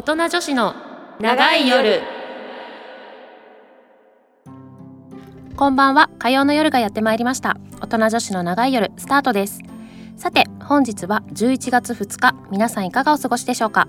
[0.00, 0.74] 大人女子の
[1.20, 2.00] 長い夜。
[5.54, 6.08] こんばんは。
[6.18, 7.58] 火曜の夜がやってまいりました。
[7.82, 9.60] 大人女子の長い夜スタートです。
[10.16, 12.34] さて本日は11月2日。
[12.50, 13.88] 皆さんいかがお過ごしでしょうか？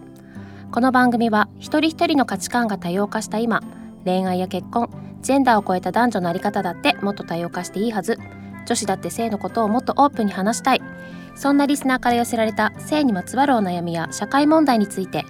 [0.74, 3.62] この番組は一人一人の価値観が多様化した今
[4.04, 4.90] 恋愛や結婚
[5.22, 8.20] ジェンダーを超えた男女のあり方だってもっと多様化していいはず。
[8.66, 10.82] 女子だって性のことをもっとオープンに話したい。
[11.36, 15.24] そんなリスナーから寄せられた性にまつわるお悩みや社会問題について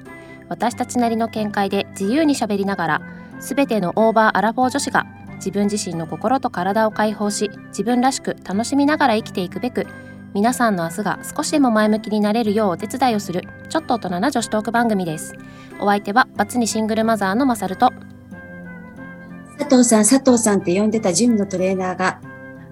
[0.51, 3.01] 私たちなりの見解で自由にしゃべりながら
[3.39, 5.05] 全てのオーバーアラフォー女子が
[5.35, 9.87] 自分自身の心と体を解放し自分らしく楽しみながら生きていくべく
[10.33, 15.35] 皆さんの明日が少しでも前向きになれるようお手伝いをするちょっと大人な女子トーク番組です
[15.79, 17.93] お相手はバツ2シングルマザーのマサルと
[19.57, 22.19] 佐藤さん、佐藤さんって呼んでたジムのトレーナーが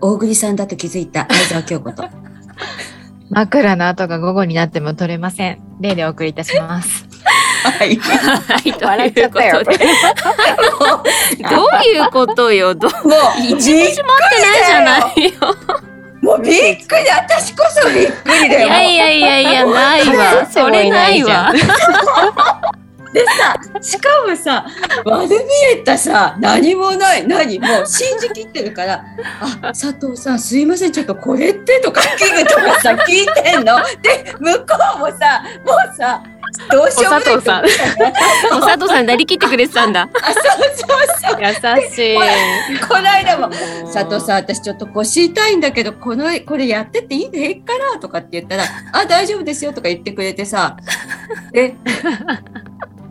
[0.01, 2.03] 大栗さんだと気づいた相沢京子と。
[3.29, 5.59] 枕の後が午後になっても取れません。
[5.79, 7.08] 例でお送りいたします。
[7.63, 7.95] はい。
[7.97, 8.73] はい。
[8.73, 9.73] と 笑っちゃったよ どう
[11.83, 12.91] いうことよどう？
[13.07, 14.01] もう、一日待ってない
[14.65, 15.29] じゃないよ。
[16.21, 16.53] もうびっ
[16.85, 18.67] くり、私こそびっくりいだよ。
[18.67, 20.45] やいやいやいやないわ。
[20.51, 21.51] それないわ。
[23.11, 24.67] でさ、しかもさ、
[25.03, 25.41] 悪びれ
[25.83, 27.57] たさ、何もない、何？
[27.57, 29.03] もう信じきってるから、
[29.63, 33.79] あ、佐藤さん、すいません、ちょっとこれってとか、器具とかさ、聞いてんの？
[34.03, 34.65] で、向こ
[34.97, 36.21] うもさ、もうさ、
[36.71, 37.69] どうしようもないと思ったね。
[38.51, 40.43] お佐藤さん なりきってくれてたんだあ、そう
[40.75, 41.79] そうそう。
[41.79, 42.79] 優しい。
[42.87, 43.49] この間も
[43.93, 50.77] 佐藤さん私ちょっと腰痛いんだけどこのこれやってっていいの平気かなとかって言ったら「あ大丈夫ですよ」とか言ってくれてさ
[51.51, 51.75] で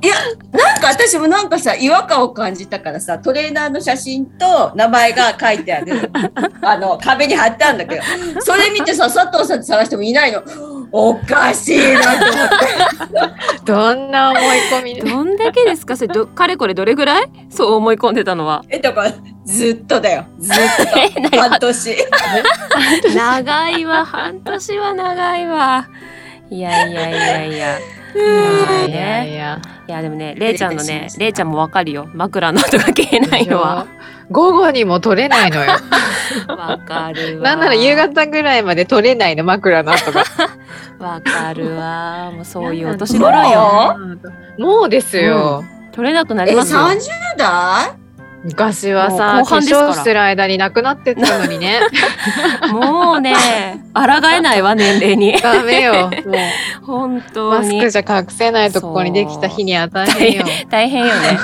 [0.00, 0.14] いや
[0.52, 6.10] なんか私もなんかさ違和感を感じたからさトレーナーの写真と名前が書いてある
[6.62, 8.02] あの壁に貼ってあるんだけど
[8.40, 10.42] それ見てさ佐藤さんって探してもいないの
[10.90, 13.64] おかしいなと思って。
[13.64, 15.02] どんな思い込みで。
[15.02, 15.96] どんだけですか？
[15.96, 17.30] それどかれこれどれぐらい？
[17.50, 18.64] そう思い込んでたのは。
[18.70, 19.12] えだから
[19.44, 20.24] ずっとだよ。
[20.38, 20.56] ずっ
[21.16, 21.20] と。
[21.30, 21.96] 何半年。
[23.14, 24.04] 長いわ。
[24.06, 25.88] 半年は長いわ。
[26.50, 27.78] いやいやいやいや
[28.14, 29.60] いやいやいや。
[29.86, 32.08] いやでもねれいちゃんのねれいちゃんもわかるよ。
[32.14, 33.86] 枕の音が消えないのは。
[34.30, 35.72] 午後にも取れないのよ。
[36.48, 37.44] わかるわ。
[37.44, 40.24] なんなら夕方ぐらいまで取れないの枕の後が。
[40.98, 42.30] わかるわ。
[42.34, 43.96] もうそういうお年頃よ。
[44.58, 45.64] もうですよ。
[45.92, 46.80] 取れなくなえりますよ。
[46.80, 47.00] 30
[47.36, 47.97] 代
[48.44, 51.80] 昔はさ、化後半ですから粧してる間になくなってったのにね。
[52.70, 53.34] もうね
[53.94, 56.08] 抗えないわ年齢にダメよ。
[56.08, 60.44] もう本当マスにクじゃ隠せないとここにできた日には大変よ。
[60.70, 61.38] 大変よね。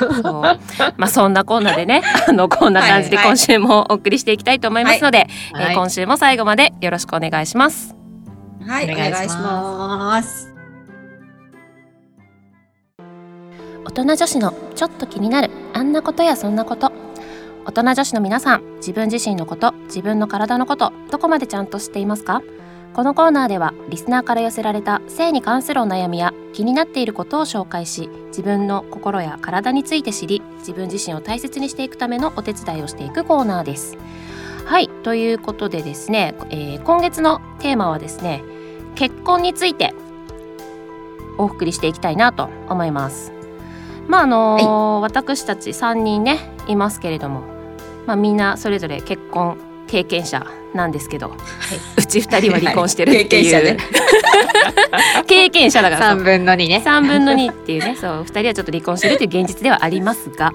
[0.96, 7.96] まあそんなコーナーでね、あのこんな感じで今週もお送りしていきたいと思いますので、えーはい今週も最後までよろしくお願いします。
[8.66, 10.53] はい、おお願いします
[13.84, 16.92] 大人女子のちょっと気になるあんなことやそんなこと。
[17.66, 22.42] 大人女子の皆さん、自分自身のこと、自分の体のこと、どこまでちゃんと知っていますか？
[22.92, 33.98] このコーナーではリスナーから寄せられた性に関するお悩みや気になっていることを紹介し自分の心や体について知り自分自身を大切にしていくためのお手伝いをしていくコーナーです。
[34.64, 38.44] はいということでですね、えー今月のテーマはですね
[38.94, 39.92] 結婚について
[41.36, 43.33] お送りしていきたいなと思います。
[44.08, 47.42] まああのー私たち3人ねいますけれども、
[48.06, 51.32] まあ、みんなそれぞれ結婚経験者なんですけど、
[51.96, 53.64] うち2人は離婚してるっていう、はい。
[53.64, 56.82] 経験 経験者だからそう三分の二ね。
[56.84, 57.96] 3分の2っていうね。
[58.00, 60.52] そう2人はちょっと離婚してるという現実ではありますが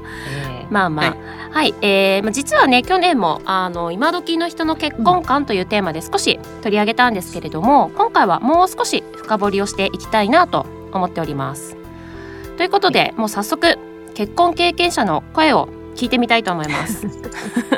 [0.69, 1.15] まあまあ。
[1.51, 11.78] はい、えーまあ、実はね去年もあの今時の人の結婚観というテーマで少し取り上げたんですけれども今回はもう少し深掘りをしていきたいなと思っております。
[12.59, 13.77] ということでもう早速
[14.15, 17.07] 結婚経験者の声を聞いてみたいと思います。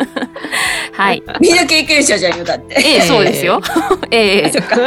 [0.93, 2.81] はい、みんな経験者じゃんよだって。
[2.83, 3.61] ええ そうですよ。
[4.09, 4.77] ええそっか。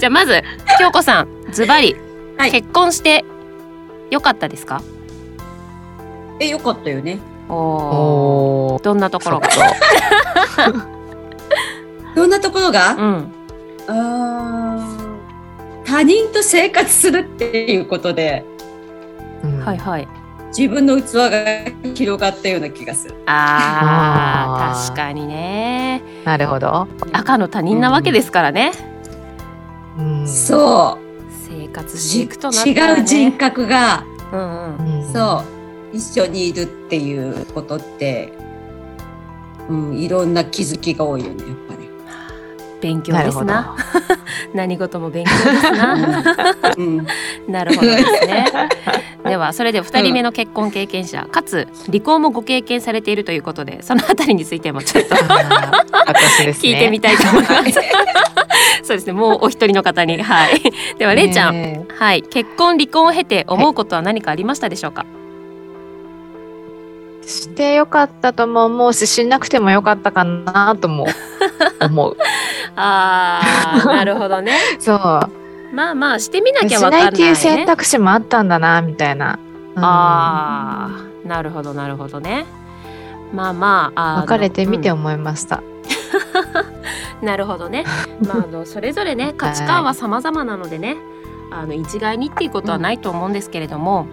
[0.00, 0.42] じゃあまず
[0.80, 1.94] 京子さんズバリ
[2.36, 3.24] はい結婚して
[4.10, 4.82] よかったですか？
[6.40, 7.20] え、よかったよね。
[7.48, 8.80] おお。
[8.82, 9.48] どんなところが？
[12.16, 13.32] どんなところが、うん。
[13.86, 15.04] あー
[15.86, 18.44] 他人と生活するっていうことで、
[19.64, 20.08] はいはい。
[20.56, 23.14] 自分の器が広がったような気がする。
[23.26, 26.00] あああー確かにね。
[26.24, 26.86] なるほど。
[27.12, 28.72] 赤の他人なわけですからね。
[29.98, 31.04] うんそう。
[31.48, 35.04] 生活していじくとなったら、ね、違う人格が、うんうん。
[35.04, 35.44] うんそ
[35.92, 38.32] う、一緒にいるっていうことって、
[39.68, 41.88] うん、いろんな気づきが多いよね、やっぱり。
[42.80, 43.14] 勉強。
[43.14, 43.76] ですな。
[44.52, 45.94] 何事も勉強ですな。
[46.76, 47.06] うん、
[47.48, 48.46] なるほどですね。
[49.24, 55.14] ではそれで2人目の結婚経験者、かつ離婚もご経験されているということでそのあたりについてもちょっと。
[56.60, 57.80] 聞いてみたいと思います。
[58.84, 60.60] そうですねもうお一人の方にはい
[60.98, 65.06] ではれいちゃん、ねはい結婚離婚を経て思うことは何かありましたでしょうか、
[67.26, 71.06] してよかったとも思うし、しなくてもよかったかなとも
[71.80, 72.16] 思う。
[72.76, 75.43] あーなるほどねそう。
[75.74, 79.38] まあまあしてみなきゃしわかんないいなっていう選ね択肢もあったんだな、みたいな。
[79.74, 79.84] うん。
[79.84, 82.46] あーなるほどなるほどね。
[83.32, 85.62] まあまああの別れてみてうん思いました。
[87.22, 87.84] なるほどね。
[88.26, 90.96] まあ、あのそれぞれね価値観は 様々なのでね、
[91.50, 94.06] あの一概にっていうことはないと思うんですけれども、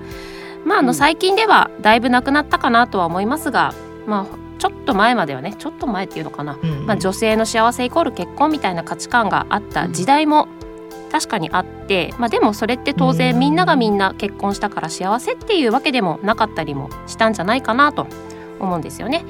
[0.66, 3.74] まああうんの最近ではだいぶなくなったかなとは思いますが、
[4.08, 4.26] まあ
[4.58, 6.86] ちょっと前まではねちょっと前っていうのかな、うん。
[6.86, 10.48] まあ、女性の幸せイコール結婚みたいな価値観があった時代も
[11.12, 18.08] 確かにあって、まあ、でもそれって当然うんみんながみんな結婚したから幸せっていうわけでもなかったりもしたんじゃないかなと
[18.60, 19.26] 思うんですよね。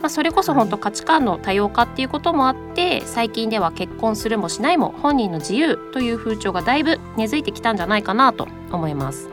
[0.00, 9.28] まあ、それこそ本当価値観の多様化っていうこともあって最近では結婚するもしないも本人の自由という風潮がだいぶ根付いてきたんじゃないかなと思います。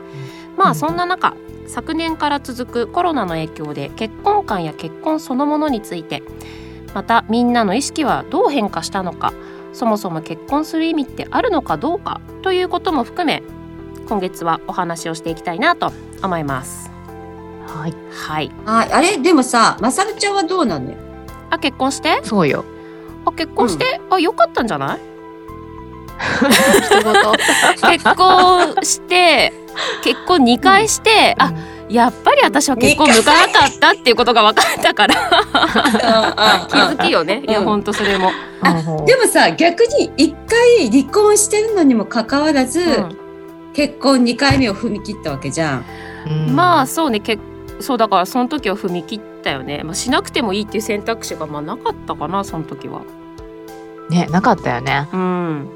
[0.58, 1.34] まあそんな中
[1.68, 6.22] 昨年から続くコロナの影響で結婚観や結婚そのものについて
[6.94, 9.32] またみんなの意識はどう変化したのか
[9.78, 13.42] そもそも結婚する意味ってあるのかどうかということも含め
[14.08, 15.92] 今月はお話をしていきたいなと
[16.22, 16.90] 思います。
[17.66, 17.94] はい。
[18.10, 18.50] はい。
[18.66, 19.18] ああれ？
[19.18, 20.96] でもさまさるちゃんはどうなのよ？
[21.50, 22.20] あ結婚して？
[22.24, 22.64] そうよ。
[23.24, 24.98] あ結婚して、あ良かったんじゃない？
[27.98, 29.52] 結婚して
[30.02, 31.52] 結婚2回して、あ
[31.88, 35.14] やっぱり私は結婚向かなかったっていうことが分かったから
[36.68, 37.42] 気づきよね。
[37.46, 38.30] いやうん本当それも。
[38.60, 38.74] あ
[39.06, 43.28] でもさ逆に一回離婚してるのにもかかわらず、うん
[43.74, 45.84] 結婚2回目を踏み切ったわけじゃん。
[46.26, 47.38] うんまあそうねけ
[47.78, 53.02] そうだからその時は踏み切ったよね、まあ、しなくてもいいっていう選択肢がまあなかったかなその時は。
[54.10, 55.08] ね、なかったよね。
[55.12, 55.68] うん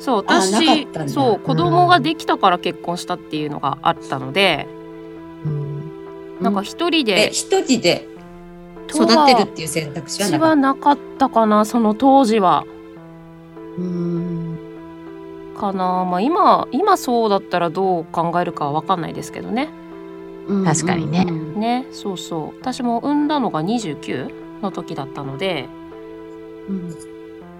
[0.00, 4.75] そう私そう子供ができたから結婚したっていうのがあったので、うん
[6.46, 8.06] なんか一人えで一人で
[8.88, 10.96] 育てるっていう選択肢は私なかった。
[10.96, 12.64] かったかなその当時は。
[13.78, 14.58] うん
[15.58, 16.04] かな。
[16.04, 19.68] まあ今今そうだったらどう考えるかは分かんないですけどね。
[20.64, 21.26] 確かにね。
[21.28, 22.58] うんねそうそう。
[22.60, 25.68] 私も産んだのが29の時だったので、
[26.68, 26.94] うん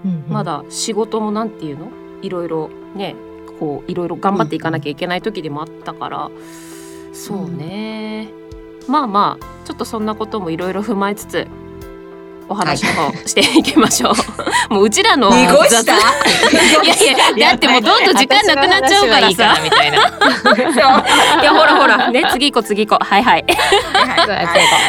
[0.04, 0.24] うん。
[0.28, 1.88] まだ仕事もなんていうの？
[2.22, 3.16] いろいろね
[3.58, 6.30] こういろいろ頑張っていかなきゃいけない時でもあったから、
[7.12, 8.28] そうね、
[8.88, 11.46] まあまあちょっとそんなこともいろいろ踏まえつつ
[12.48, 14.12] お話の方していきましょ
[14.70, 14.74] う。
[14.74, 15.82] もううちらの濁した？
[15.82, 15.88] 雑
[16.84, 16.94] いや
[17.34, 19.58] いやだってもうどんどん時間なくなっちゃうからさ。
[19.62, 19.98] みたいな。
[19.98, 22.10] いやほらほら。
[22.10, 23.04] ね次行こう次行こう。
[23.04, 23.44] はいはい。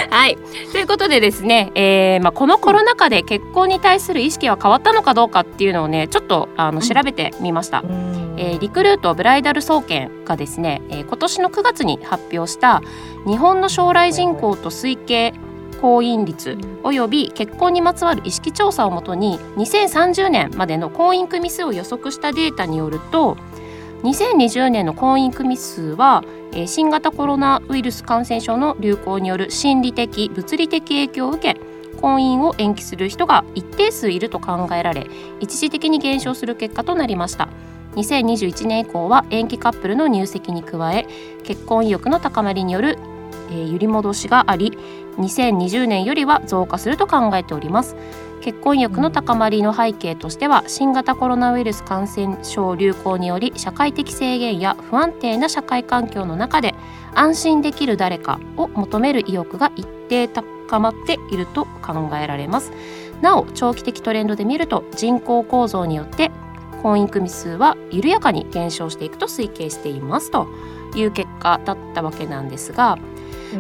[0.09, 0.37] はい
[0.71, 8.35] ということでですね、えーまあ、このコロナ禍で結婚に対する意識は変わったのかどうかっていうのをねちょっとあの調べてみました、うん。
[8.37, 12.81] えーリクルートブライダル総研がですね、えー今年の9月に発表した
[13.25, 15.33] 日本の将来人口と推計
[15.79, 23.37] 婚姻率および結婚にまつわる意識調査をもとに2030年までの婚姻組数を予測したデータによると
[24.03, 26.23] 2020年の婚姻組数は、
[26.67, 31.59] 新型コロナウイルス感染症の流行による心理的物理的影響を受け
[31.99, 35.07] 婚姻を延期する人が一定数いると考えられ
[35.39, 37.49] 一時的に減少する結果となりました。
[37.95, 41.07] 2021年以降は延期カップルの入籍に加え
[41.43, 42.99] 結婚意欲の高まりによる、
[43.49, 44.77] えー揺り戻しがあり
[45.17, 47.95] 2020年よりは増加すると考えております。
[48.41, 56.75] 結婚意欲の高まりの背景としては新型コロナウイルス感染症流行により社会的制限や不安定な社会環境の中で
[57.13, 62.71] 安心できる誰かを求める意欲が一定高まっていると考えられます。
[63.21, 66.31] なお長期的トレンドで見ると人口構造によって
[66.83, 70.29] 婚姻組数は緩やかに減少していくと推計しています。
[70.29, 70.47] と
[70.95, 72.97] いう結果だったわけなんですが、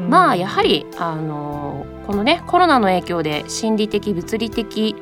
[0.09, 4.95] まあやはり、あのーこのねコロナの影響で心理的物理的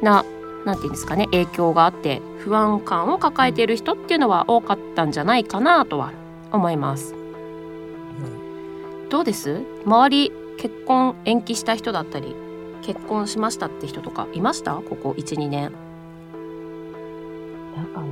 [0.00, 0.24] な
[0.64, 6.12] なんていうんですかね影響があって不安感を抱えている人っていうのは多かったんじゃないかなとは
[6.50, 7.14] 思います。
[9.10, 9.62] どうです？
[9.84, 12.34] 周り結婚延期した人だったり
[12.82, 14.74] 結婚しましたって人とかいました？
[14.76, 15.72] ここ12年。
[17.76, 18.06] だかな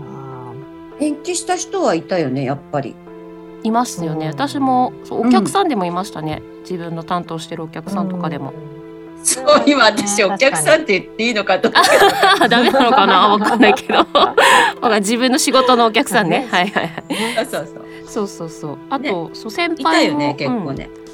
[1.00, 2.94] 延期した人はいたよねやっぱり。
[3.66, 4.32] いますよね、うん。
[4.32, 8.52] 私もそうお客さんでもいましたね、自分の担当してるお客さんとかでも、
[9.22, 11.70] そう今私お客さんって言っていいのかと
[12.48, 13.28] ダメなのかな？
[13.28, 14.06] わかんないけど。
[15.00, 16.46] 自分の仕事のお客さんね。
[16.50, 17.46] はいはいはい。
[17.46, 18.28] そうそうそう。
[18.28, 19.30] そうそうあと、ね。
[19.32, 21.06] そう先いた輩もよね結構ね、うん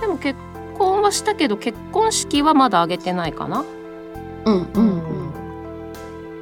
[0.00, 0.38] でも結
[0.76, 3.60] 婚はしたけど結婚式はまだ挙げてないかな。
[3.60, 3.64] っ
[4.46, 5.02] うんうん。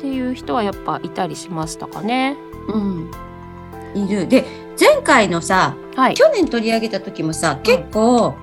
[0.00, 2.36] ていう人はやっぱいたりしましたかね。
[2.68, 3.10] うん。
[3.94, 4.26] うんいる。
[4.26, 4.61] で前
[5.02, 6.14] 回のさはい。
[6.14, 8.34] 去年取り上げた時もさ結構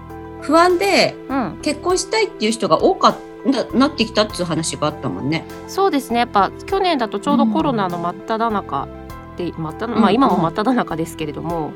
[0.42, 1.60] 不安でうん。
[1.62, 5.46] 結婚したいっていう人が多かななってきたっていう話があったもんね。
[5.68, 6.20] そうですね。
[6.20, 8.88] やっぱ去年だとちょうどコロナの真っ只中
[9.38, 10.16] で、真っ只まあうん。
[10.16, 11.72] 今も真っ只中ですけれども、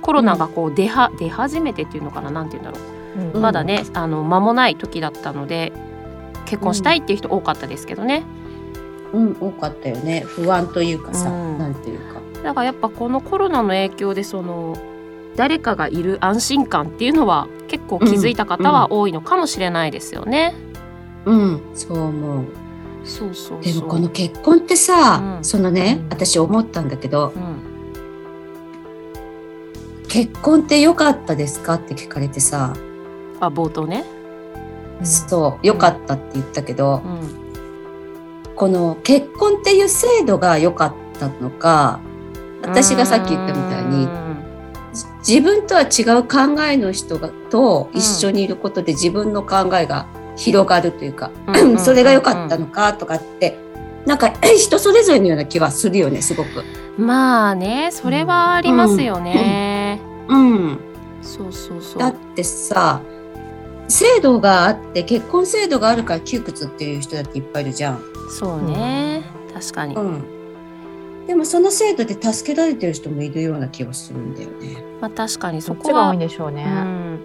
[0.00, 2.30] コロナがこう出は出始めてっていうのかな？
[2.30, 2.84] なんて言うんだろ
[3.16, 3.42] う、うん。
[3.42, 5.72] まだねあの間もない時だったので
[6.46, 8.22] 結婚したいっていう人多かったですけどね、
[9.12, 10.20] うん多かったよね。
[10.26, 11.58] 不安というかさ、うん。
[11.58, 12.20] なんていうか。
[12.44, 14.76] だからやっぱこのコロナの影響でその
[15.34, 20.54] 誰かがいる安心感っていうのは結構気づいた方は多いのかもしれないですよね。
[21.24, 21.60] うん。
[21.74, 22.44] そう思う。
[23.02, 23.74] そうそうそう。
[23.74, 25.44] でもこの結婚ってさ、うん。
[25.44, 26.08] そのね、うん。
[26.10, 27.74] 私思ったんだけどうん。
[30.06, 32.74] 結婚って良かったですかって聞かれてさ、
[33.40, 34.04] あ冒頭ね。
[35.02, 38.54] そう良かったって言ったけど、うん。
[38.54, 42.00] この結婚っていう制度が良かったのか
[42.66, 44.24] 私がさっき言ったみたいにうん
[45.26, 50.06] 自分とは違う考えの人がと一緒にいることで自分の考えが
[50.36, 53.58] 広がるというか、うんうん それが良かったのかとかって
[54.06, 56.48] なんか 人それぞれのような気はするよねすごく。
[56.98, 60.00] まあねそれはありますよね。
[60.28, 60.78] うん、
[61.22, 61.98] そうそうそう。
[61.98, 63.00] だってさ
[63.88, 68.02] 制度があって結婚制度があるから窮屈っていう人だっていっぱいいるじゃん。
[68.30, 69.94] そうね、確かに。
[69.94, 70.24] うん、
[71.26, 74.76] でもその制度で助けられてる人もいるような気がするんだよね。
[75.00, 76.64] まあ確かにそこは多いんでしょうね。
[76.64, 77.24] うん。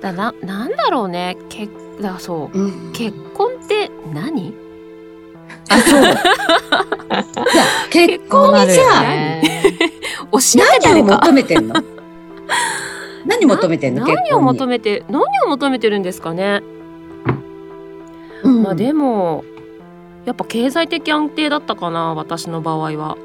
[0.00, 1.68] だななんだろうねけ
[2.00, 4.54] だそううん結婚って何？
[5.70, 6.00] あそう。
[6.00, 6.14] いや
[7.90, 9.42] 結婚にそうなるよさ、ね。
[10.32, 10.38] 教
[10.76, 11.04] えて何を。
[11.04, 11.74] 求めてんの？
[13.26, 14.06] 何求めてんの？
[14.06, 14.78] 何を求め？
[14.78, 16.62] めて何を求めてるんですかね？
[18.42, 19.44] うんまあでも
[20.24, 23.18] やっぱ経済的安定だったかな私の場合は。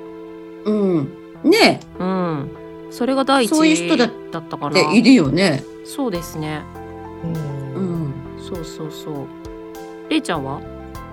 [0.66, 1.14] うん。
[1.44, 2.52] ねうん。
[2.92, 4.80] それが第一そういう人だだったかな。
[4.94, 5.64] いるよね。
[5.86, 6.62] そうですね。
[7.24, 8.14] ううんん。
[8.40, 9.14] そうそうそう。
[10.10, 10.60] れいちゃんは？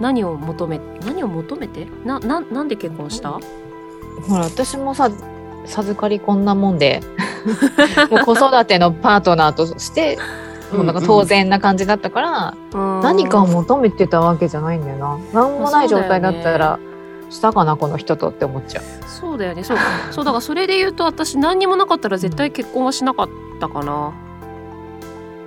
[0.01, 1.87] 何を求め何を求めて？
[2.05, 3.31] なななんで結婚した？
[3.31, 3.41] ほ
[4.39, 5.11] ら私もさ
[5.67, 7.01] 授かりこんなもんで
[8.11, 10.19] もう子育てのパートナーとして
[10.73, 12.55] もうなんか当然な感じだったから、
[13.03, 16.79] 何かを求めてたわけじゃないんだよな何もない状態だったら、
[17.31, 18.85] したかなこの人とって思っちゃう。
[19.09, 19.65] そうだよね。
[19.65, 19.79] そう。
[20.11, 23.29] そうだからそれで言うと私何にもなかったら絶対結婚はしなかっ
[23.61, 24.13] たかな。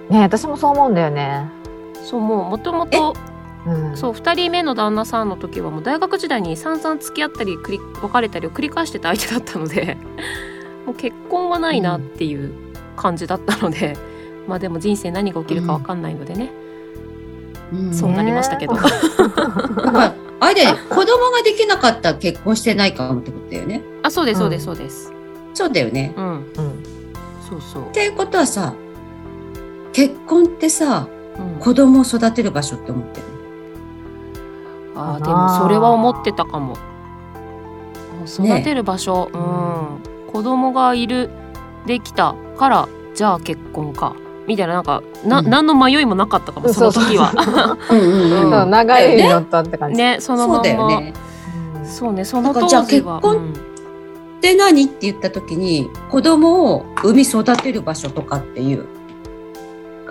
[0.10, 1.50] ね私もそう思うんだよね。
[2.04, 3.16] そうもうもともと
[3.66, 3.98] うん。
[3.98, 9.98] そう2人目の旦那さんの時はもう大学時代に散々付き合ったり繰り別れたりを繰り返してた相手だったので
[10.86, 12.54] もう結婚はないなっていう
[12.96, 13.96] 感じだったので、
[14.48, 16.52] まあでも人生何が起きるか分かんないのでね、
[17.72, 17.94] うん。
[17.94, 20.16] そうなりましたけど、ねだから
[20.50, 23.82] あれ子供ができなかったら結婚してないかもってことだよね。
[24.04, 25.14] あそうですそうですうそうです。
[25.54, 26.14] そうだよね。
[26.18, 26.26] うん。
[26.26, 26.44] うん
[27.50, 27.84] そうそう。
[27.90, 28.74] っ、ていうことはさ
[29.94, 33.26] 結婚ってさうん、子供を育てる場所って思ってる？
[34.96, 36.76] あーでもそれは思ってたかも。
[38.28, 41.30] 育ねてる場所、うん、子供がいる
[41.86, 44.14] できたからじゃあ結婚か
[44.50, 45.50] みたいななんかな、うん。
[45.50, 47.32] 何の迷いもなかったかもその時は。
[47.34, 47.78] の。
[47.98, 48.22] うんうん。
[48.22, 50.54] うんそう長いに乗ったって感じ、ねそのそうま。
[50.56, 51.14] んまだよね。
[51.16, 52.84] うんそうねその当時は。
[52.86, 53.54] 結婚
[54.42, 58.86] で何って言った時に子供を産み育てる場所とかっていう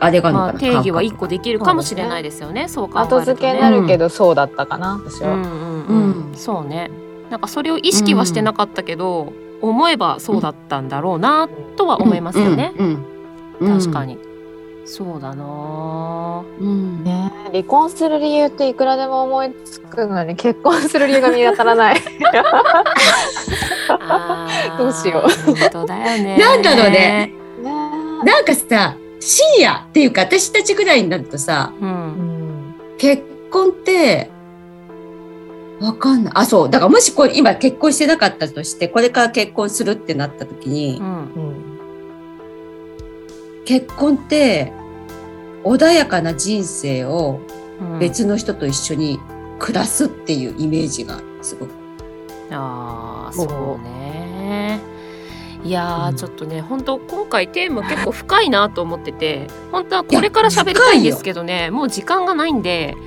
[0.00, 0.66] あれがうんまあ、あるのか。
[0.66, 6.28] な、定義は一感個できるかもしれないですよねそう考えると、ね、後付けになるけどそうだったかな、私は、うんうんうん。
[6.28, 6.34] うん。
[6.34, 6.90] そうね。
[7.30, 12.86] なんかそれを意識はしてなかったけど、思えばそうだったんだろうなとは覚思いますよね、うん
[13.60, 13.72] うん。
[13.72, 13.78] うん。
[13.78, 14.18] 確かに
[14.90, 17.04] そうだなうん。
[17.04, 22.00] ねえ離婚する理由っていくらでも思いつくのに結婚する理由が見当たらない。
[24.78, 26.38] どうしよ本当だよね。
[26.38, 27.72] なんだろうねね
[28.24, 32.74] なんかさシニアっていうか私たちぐらいになるとさうんん。
[32.96, 34.30] 結婚って
[35.80, 36.32] わかんない。
[36.34, 36.70] あそう。
[36.70, 41.06] だからもしこれ今結婚してなかったとしてこれから結婚するってなった時に、うん。
[41.06, 41.67] うん
[43.68, 44.72] 結婚って
[45.62, 47.40] 穏やかな人生を
[47.78, 47.98] うん。
[47.98, 49.20] 別の人と一緒に
[49.58, 51.74] 暮らすっていうイメージがすごく。
[52.50, 54.80] ああそうね。
[55.62, 62.96] いいやーちょっとね本当今回テーマ結構深いなと思ってて本当はこれから喋りたいんですけどねもう時間がないんで。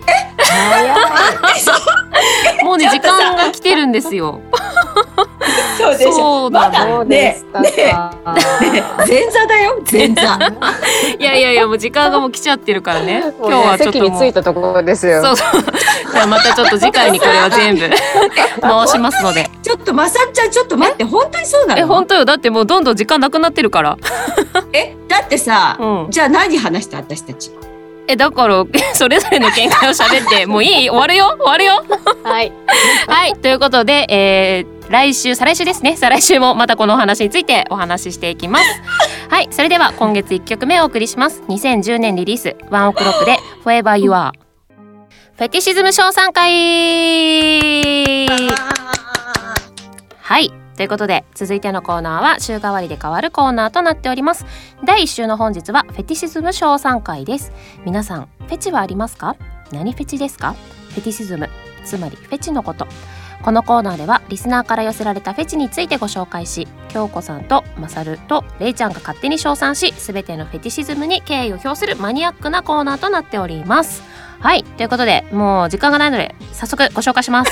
[2.63, 4.41] もうね時間が来てるんですよ。
[5.77, 6.49] そうでしょ。
[6.49, 7.61] まだそうでした
[7.93, 8.15] か。
[9.07, 9.81] 前座だよ。
[9.91, 10.21] 前座。
[11.19, 13.23] いやいやいやもう時間がもう来ちゃってるからね。
[13.39, 15.23] 今今日はちょっとも着いうたところですよ。
[15.23, 15.35] そう。
[15.35, 15.61] そう
[16.11, 17.89] じゃあまたちょっと次回にこれは全部
[18.61, 19.49] 回しますので。
[19.61, 21.81] ちょっとまさっちゃんちょっと待って本当にそうなの？
[21.81, 22.25] え本当よ。
[22.25, 23.97] だってもうどんどん時間なくなってるから。
[24.73, 26.07] えだってさ、うん。
[26.09, 26.97] じゃあ何話した？
[26.97, 27.51] 私たち
[28.07, 30.89] えだから それぞれの見解を喋って もういい？
[30.89, 31.37] 終わるよ？
[31.39, 31.83] 終わるよ？
[32.23, 32.51] はい。
[33.07, 35.95] はいということで、えー来週再来週ですね。
[35.95, 38.65] 再来週もまたこのお話についてお話ししていきます。
[39.29, 41.41] はいそれでは今月1曲目をお送りします。
[41.47, 44.31] 2010年リリースワンオクロックで Forever You Are
[45.37, 46.51] フェティシズム賞賛会。
[50.21, 50.51] はい
[50.81, 54.47] ということで続いてのコーナーは週替わりで変わるコーナーとなっております。
[54.83, 57.51] 第1週の本日はフェティシズム賞賛会です。
[57.85, 59.35] 皆さんフェチはありますか？
[59.71, 60.53] 何フェチですか？
[60.89, 61.51] フェティシズム。
[61.85, 62.87] つまりフェチのこと。
[63.43, 74.01] このコーナーではリスナーから寄せられたフェチについてご紹介し京子さんとマサルとレイちゃんが勝手に称賛し全てのフェティシズムに敬意を表するマニアックなコーナーとなっております。
[74.41, 77.51] はいということでもう時間がないので早速ご紹介します。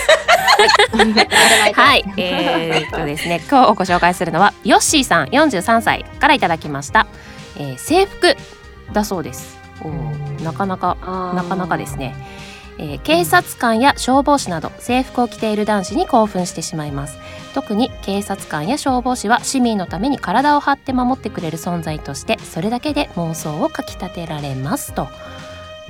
[1.73, 7.07] はい、えー、っとですね、今日ご紹介するのはヨッシーさん43歳からいただきました、
[7.57, 8.35] えー制服
[8.91, 9.57] だそうです。
[9.81, 10.97] おーなかなか
[11.35, 12.15] なかなかですね、
[12.77, 17.17] えー警察官や消防士など制服を着ている男子に興奮してしまいます。
[17.53, 25.07] 特に警察官や消防士は市民のために体を張って守ってくれる存在としてそれだけで妄想をかきたてられますと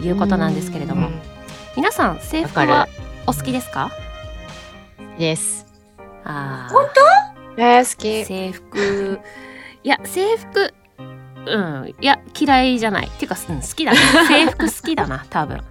[0.02, 1.10] いうことなんですけれども。
[1.76, 2.92] 皆さん制服はる。
[3.28, 3.92] お好きですか？
[5.18, 5.66] イエス。
[6.24, 6.74] あー。
[6.74, 6.86] 本
[7.58, 8.26] えー、好き。
[8.26, 9.20] 制服。
[9.84, 10.74] いや制服
[11.46, 11.96] うん。
[12.00, 13.08] いや嫌いじゃない。
[13.08, 15.58] っていうか、うん、好きだな 制服好きだな多分。
[15.58, 15.64] 好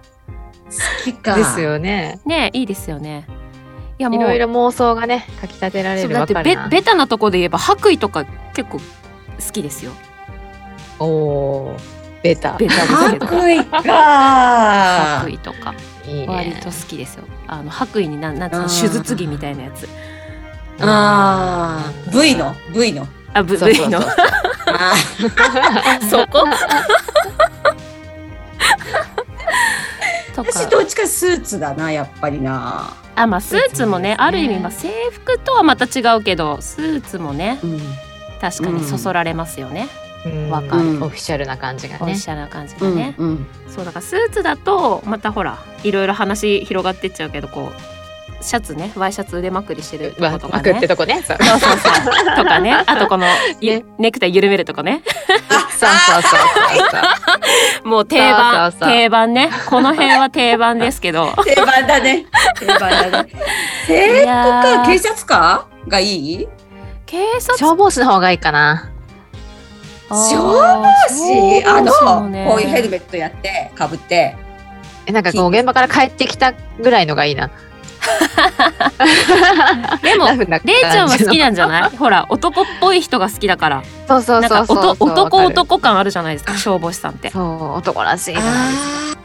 [1.03, 1.35] きか。
[1.35, 2.19] ですよね。
[2.25, 3.25] ねいいですよね。
[3.97, 6.55] いやもういろいろ妄想がね、かき立てられるだってベ。
[6.69, 8.83] ベタなとこで言えば白衣とか結構好
[9.51, 9.91] きですよ。
[10.99, 11.79] おおー、
[12.23, 12.57] ベタ。
[12.57, 13.25] ベタですけど。
[13.25, 13.81] 白衣か。
[15.21, 15.73] 白衣とか。
[16.05, 16.27] いいね。
[16.27, 16.65] 割と。
[16.65, 17.23] 好きですよ。
[17.47, 19.87] あの白衣になんなん手術着みたいなやつ。
[20.81, 22.21] あー。
[22.21, 23.07] V の？V の。
[23.33, 23.89] あぶそうそうそう。
[23.91, 23.99] の。
[23.99, 24.03] あ
[26.09, 26.45] そこ？
[30.35, 32.93] 私どっちかスーツだなやっぱりな。
[33.15, 34.15] あまあスーツもねね。
[34.17, 37.81] ある意味まあ制服とはまた違うけどスーツもねうん。
[38.39, 40.08] 確かにそそられますよね、うん
[40.49, 42.11] わかるオフィシャルな感じがね。
[42.11, 42.27] おし。
[42.29, 51.21] ゃれな感じうんがね、うんそうだからスーツだとまたほらいろいろ話広がってっちゃうけどこうシャツねワイシャツ腕まくりしてるとわことかまくってねとこね。
[51.25, 51.37] そう。
[51.37, 52.35] そうそうそう。
[52.37, 52.73] とかね。
[52.85, 53.25] あとこの、
[53.61, 53.85] ゆね。
[53.97, 55.01] ネクタイ緩めるとこね。
[55.77, 56.31] そうそうそう
[57.81, 57.87] そう。
[57.87, 58.97] もう定番そうそうそう。
[58.97, 59.49] 定番ね。
[59.69, 61.33] この辺は定番ですけど。
[61.45, 62.25] 定番だね。
[62.59, 62.79] 定番
[63.11, 63.29] だね。
[63.87, 66.47] 制服か警察官がいい？
[67.05, 68.89] 警察消防士の方がいいかな。
[70.09, 71.63] 消防士？
[71.65, 74.35] あのこういうヘルメメットやってかぶって。
[75.05, 77.49] えなんかこう現場から帰ってきたぐらいのがいいな。
[80.01, 81.45] でもラフなレイちゃんは好きな。
[81.45, 81.89] なんじゃない？
[81.97, 83.83] ほら男っぽい人が好きだから。
[84.07, 84.95] そうそうなんかそうそう。
[84.99, 87.29] 男男感あるじゃないですか消防士さんって。
[87.31, 88.47] そう男らしいじゃな。
[88.69, 89.21] いですか。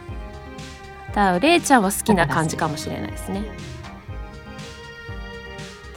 [1.08, 3.42] だからレイちゃんは好きな感じかもしれないですね。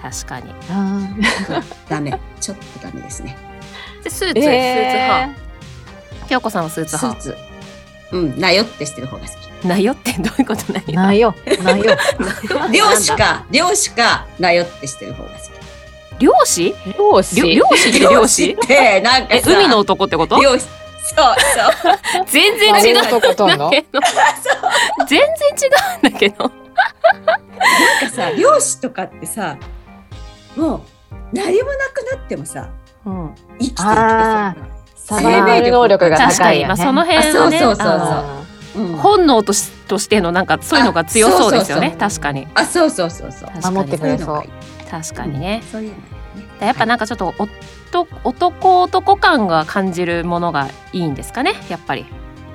[0.02, 0.54] 確かに。
[0.72, 1.00] あ
[1.90, 2.18] ダメ。
[2.40, 3.36] ちょっとダメですね
[4.08, 4.34] でスーツ、ー。
[4.34, 5.42] スーツえ派。
[6.30, 7.36] 京子さんはスーツスー派ツ。
[8.12, 9.30] うんなよってしてる方が好
[9.62, 9.68] き。
[9.68, 11.98] なよってどういうことなーよないよないよ。
[12.72, 16.24] 漁師か漁師かなよってしてる方が好き。
[16.24, 16.76] 漁師？
[16.98, 17.36] 漁師。
[17.42, 18.52] 漁漁師って漁師？
[18.54, 20.40] ってなんか海の男ってこと？
[20.42, 20.66] 漁師。
[20.66, 21.36] そう
[22.14, 22.26] そう。
[22.28, 23.02] 全然違う。
[23.02, 23.70] んだけど。
[25.08, 25.26] 全然違
[26.06, 26.44] うんだけど。
[26.44, 26.52] なん
[28.10, 29.58] かさ漁師とかってさ
[30.56, 30.82] もう
[31.34, 32.70] 何もなくなってもさ
[33.08, 33.36] うん。
[33.60, 34.56] 生きていけてあ
[34.96, 36.68] さサバイバル能力が確かに、高いよね。
[36.68, 38.00] まあ、その辺はねあそうそうそう
[38.76, 38.84] そう。
[38.84, 38.98] ん。
[38.98, 41.88] 本能としとしてのなんかそういうのが強そうですよね。
[41.88, 42.48] あそう確かに。
[42.54, 43.72] あそうそうそうそう。
[43.72, 44.44] 守ってくれそう
[44.90, 46.04] 確かにね、そういうのね。
[46.60, 47.48] やっぱなんかちょっとお
[47.92, 51.56] と男男感が感じるものがいいんですかね？
[51.70, 52.06] やっぱり。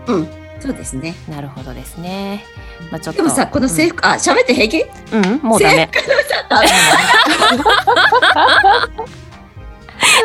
[0.07, 0.29] うん。
[0.61, 1.15] そうですね。
[1.29, 2.45] なるほどですね。
[2.91, 3.23] まあちょっと。
[3.23, 4.85] でもさこの制服、あ喋って平気？
[5.13, 5.89] うん、うんもうダメ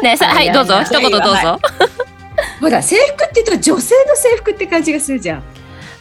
[0.07, 0.81] ねさはいどうぞ。
[0.81, 1.59] 一言どうぞ、は
[2.61, 5.43] ほら制服って言うと女性の制服って感じがするじゃん。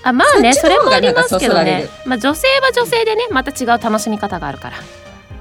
[0.03, 1.89] あまあねそれもありますけどね。
[2.05, 4.77] まあ女性は女性でねまた違う楽しみ方があるから。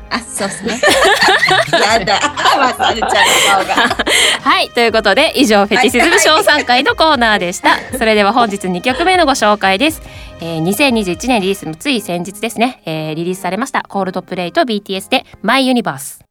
[0.10, 0.80] あ、そうですね。
[1.74, 2.20] やだ、
[2.58, 3.12] まさるちゃん
[3.60, 3.98] の顔が。
[4.42, 7.80] はいということで以上フェチシズム賞賛会のコーナーでした。
[7.98, 10.02] それでは本日2曲目のご紹介です、
[10.42, 16.26] えー、2021年リリースのつい先日ですね、えー、リリースされましたコールドプレイと BTS でマイユニバース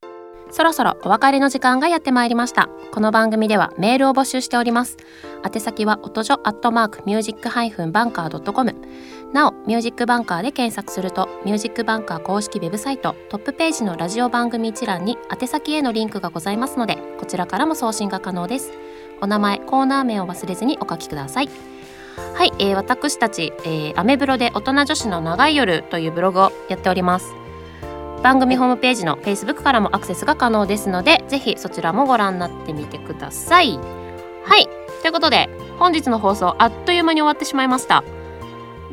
[0.55, 2.69] そろそろお別れの時間がやってまいりました。
[2.93, 4.97] この番組ではメールを募集しております。
[5.45, 8.73] 宛先は音女アットマークミュージックハイフンバンカー .com
[9.33, 18.71] なおミュージックバンカーで検索するとミュージックバンカー公式ウェブサイトトップページのラジオ番組一覧に宛先へのリンクがございますのでこちらからも送信が可能です。
[19.21, 21.49] お名前コーナー名を忘れずにお書きください。
[22.37, 27.43] はい、えー、私たち、えー、アメブロで大人女子の長い夜というブログをやっております。
[28.25, 33.79] 番組ホームページの Facebook からもアクセスが可能ですのでぜひそちらもご覧になってみてください。
[34.45, 34.67] はい。
[35.03, 38.03] ということで本日の放送あっという間に終わってしまいました。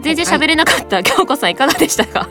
[0.01, 1.01] 全然喋れなかった。
[1.03, 2.27] 京子さんいかがでしたか？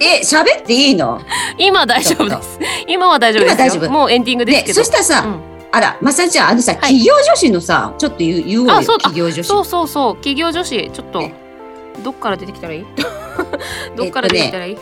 [0.00, 1.20] え、喋っていいの？
[1.56, 2.58] 今大丈夫です。
[2.88, 3.90] 今は大丈夫です今大丈夫。
[3.90, 5.40] もうエンディングですけね、どそしたらさ、うん。
[5.70, 6.76] あら、まさちゃん、あのさ、い。
[6.76, 9.46] 企業女子のさ、ちょっと言う言おうよ、企業女子。
[9.46, 10.14] そうそうそう。
[10.16, 11.34] 企業女子ちょ っとね。
[12.02, 12.84] どっから出てきたらいい？
[13.96, 14.78] どっから出てきたらいい、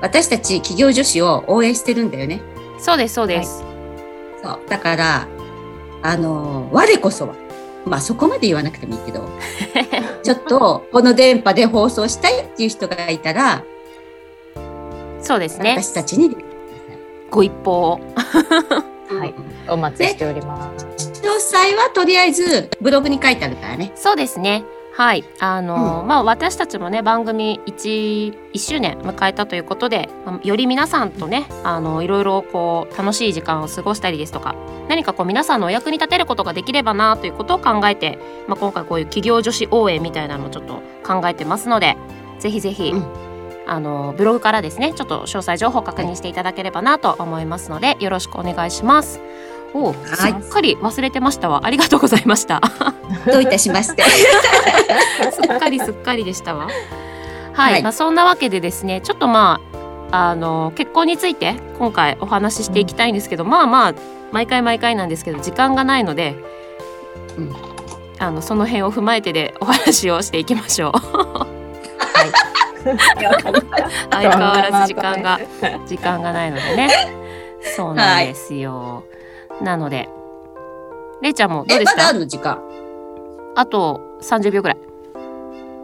[0.00, 2.40] 私たち企業女子を応援してるんだよね。
[2.78, 3.62] そうですそうです、
[4.42, 4.60] そう。
[4.68, 5.28] だから、
[6.02, 7.34] あの、我こそは、
[7.84, 9.28] まあそこまで言わなくてもいいけど、
[10.22, 13.64] ちょっとこの電波で放送したいっていう人がいたら、
[15.22, 16.36] そうですね私たちに、
[17.30, 19.34] ご一報を はい
[19.68, 20.86] お待ちしております。
[21.22, 23.92] 詳細はとりあえずブログに書いてあるからね。
[23.94, 24.64] そうですね
[25.00, 25.24] はい。
[25.38, 34.54] あの、まあ私たちもね番組 1, 1周年迎えたということでまあより皆さんとねあのいろいろこう楽しい時間を過ごしたりですとか
[34.90, 41.96] 何かこう皆さんのお役に立てることができればなということを考えて、まあ、今回こういう企業女子応援みたいなのをちょっと考えてますので
[42.38, 43.30] ぜひぜひ、うん。
[43.66, 49.20] あのブログからですねちょっと詳細情報を確認していただければなと思いますのでよろしくお願いします。
[49.72, 52.60] おうすはいっかり忘れてましたわありがとうございました。
[53.26, 54.02] どういたしまして。
[55.32, 56.68] すっかりすっかりでしたわ。
[57.52, 59.60] はい、はいまあそんなわけでですね、ちょっとま
[60.10, 63.94] ああの結婚について今回お話ししていきたいんですけど、まあまあ
[64.32, 66.36] 毎回毎回なんですけど時間がないので、
[67.36, 67.54] うん
[68.18, 70.92] あのその辺を踏まえてでお話をしていきましょう。
[74.10, 75.40] 相変わらず時間が
[75.86, 76.90] 時間がないのでね。
[77.76, 79.04] そうなんですよ。
[79.62, 80.08] なので、
[81.22, 81.96] れいちゃんもどうえ、でした？
[81.96, 82.26] まだあるの？
[82.26, 82.58] 時間。
[83.56, 84.78] あと30秒ぐらい。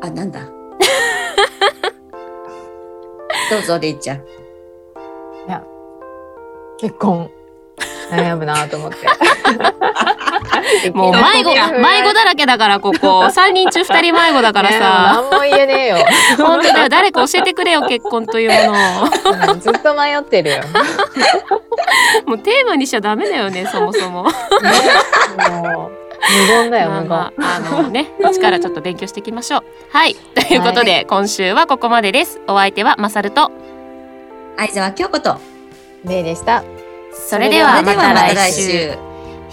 [0.03, 0.41] あ、なんだ？
[3.51, 4.23] どうぞ、れいちゃん。
[6.79, 7.31] 結婚
[8.11, 8.99] 悩むなと思って。
[10.93, 15.97] もう迷子 迷子だらけだからここ 三人中二人迷子だからさ何も言えねえよ。
[16.39, 20.57] 本当だよ誰か教えてくれよ結婚というものうんずっと迷ってるよ。
[22.27, 24.31] をもうテーマにしちゃダメだよねそもそも無
[26.49, 27.09] 言だよ無言。
[27.09, 33.51] まあまああのね一からちょっと勉強していきましょうはいということで、今週はここまでですお相手はまさると
[34.57, 35.35] 相沢京子と。
[36.05, 36.63] ねえでした。
[37.13, 39.16] それではまた来週週。